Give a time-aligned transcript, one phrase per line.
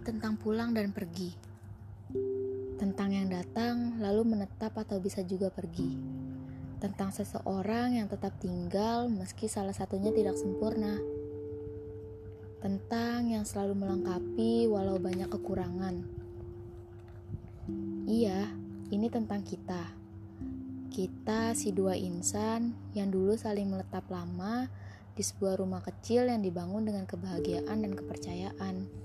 [0.00, 1.28] tentang pulang dan pergi.
[2.80, 6.00] Tentang yang datang lalu menetap atau bisa juga pergi.
[6.80, 10.96] Tentang seseorang yang tetap tinggal meski salah satunya tidak sempurna.
[12.64, 16.00] Tentang yang selalu melengkapi walau banyak kekurangan.
[18.08, 18.48] Iya,
[18.92, 19.92] ini tentang kita.
[20.88, 24.72] Kita si dua insan yang dulu saling meletap lama
[25.12, 29.04] di sebuah rumah kecil yang dibangun dengan kebahagiaan dan kepercayaan.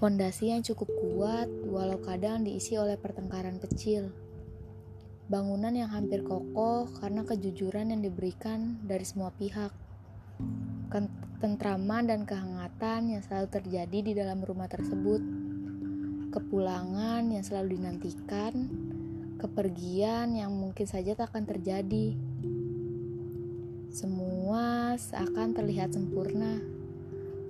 [0.00, 4.08] Fondasi yang cukup kuat, walau kadang diisi oleh pertengkaran kecil.
[5.28, 9.68] Bangunan yang hampir kokoh karena kejujuran yang diberikan dari semua pihak.
[10.88, 15.20] Ketentraman dan kehangatan yang selalu terjadi di dalam rumah tersebut.
[16.32, 18.72] Kepulangan yang selalu dinantikan,
[19.36, 22.16] kepergian yang mungkin saja tak akan terjadi.
[23.92, 26.79] Semua seakan terlihat sempurna.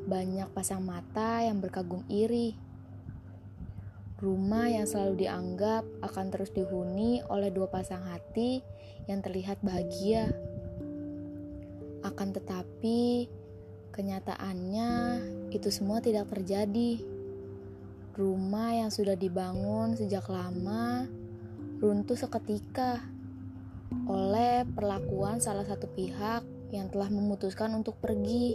[0.08, 2.56] Banyak pasang mata yang berkagum iri.
[4.20, 8.60] Rumah yang selalu dianggap akan terus dihuni oleh dua pasang hati
[9.08, 10.28] yang terlihat bahagia.
[12.04, 13.28] Akan tetapi,
[13.96, 14.90] kenyataannya
[15.52, 17.00] itu semua tidak terjadi.
[18.12, 21.08] Rumah yang sudah dibangun sejak lama
[21.80, 23.00] runtuh seketika
[24.04, 28.54] oleh perlakuan salah satu pihak yang telah memutuskan untuk pergi.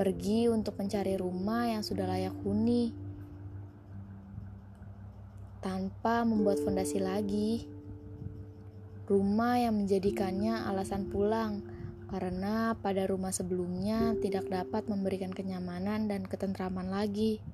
[0.00, 2.88] Pergi untuk mencari rumah yang sudah layak huni.
[5.60, 7.68] Tanpa membuat fondasi lagi.
[9.04, 11.60] Rumah yang menjadikannya alasan pulang
[12.08, 17.44] karena pada rumah sebelumnya tidak dapat memberikan kenyamanan dan ketentraman lagi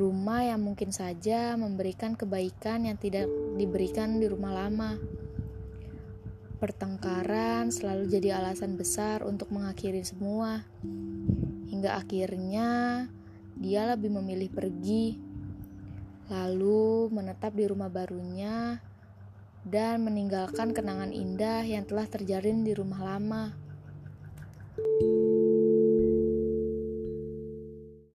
[0.00, 3.28] rumah yang mungkin saja memberikan kebaikan yang tidak
[3.60, 4.96] diberikan di rumah lama.
[6.60, 10.60] Pertengkaran selalu jadi alasan besar untuk mengakhiri semua,
[11.72, 13.08] hingga akhirnya
[13.56, 15.16] dia lebih memilih pergi,
[16.28, 18.76] lalu menetap di rumah barunya
[19.64, 23.69] dan meninggalkan kenangan indah yang telah terjalin di rumah lama.